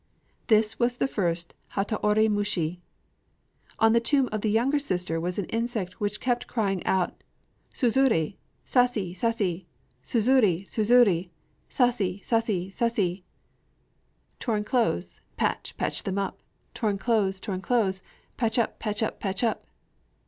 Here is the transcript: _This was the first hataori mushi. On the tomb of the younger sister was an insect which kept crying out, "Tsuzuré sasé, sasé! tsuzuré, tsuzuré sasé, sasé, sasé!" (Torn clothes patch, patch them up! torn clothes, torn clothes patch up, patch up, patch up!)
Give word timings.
_This 0.47 0.79
was 0.79 0.97
the 0.97 1.05
first 1.05 1.53
hataori 1.73 2.27
mushi. 2.27 2.79
On 3.77 3.93
the 3.93 3.99
tomb 3.99 4.29
of 4.31 4.41
the 4.41 4.49
younger 4.49 4.79
sister 4.79 5.19
was 5.19 5.37
an 5.37 5.45
insect 5.45 5.99
which 6.01 6.19
kept 6.19 6.47
crying 6.47 6.83
out, 6.87 7.23
"Tsuzuré 7.75 8.35
sasé, 8.65 9.15
sasé! 9.15 9.65
tsuzuré, 10.03 10.67
tsuzuré 10.67 11.29
sasé, 11.69 12.19
sasé, 12.25 12.73
sasé!" 12.73 13.21
(Torn 14.39 14.63
clothes 14.63 15.21
patch, 15.37 15.77
patch 15.77 16.01
them 16.01 16.17
up! 16.17 16.41
torn 16.73 16.97
clothes, 16.97 17.39
torn 17.39 17.61
clothes 17.61 18.01
patch 18.37 18.57
up, 18.57 18.79
patch 18.79 19.03
up, 19.03 19.19
patch 19.19 19.43
up!) 19.43 19.67